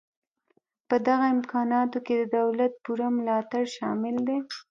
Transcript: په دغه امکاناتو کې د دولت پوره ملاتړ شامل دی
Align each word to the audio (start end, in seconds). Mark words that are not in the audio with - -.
په 0.87 0.95
دغه 1.07 1.25
امکاناتو 1.35 1.97
کې 2.05 2.13
د 2.17 2.23
دولت 2.37 2.71
پوره 2.83 3.07
ملاتړ 3.17 3.63
شامل 3.77 4.15
دی 4.27 4.37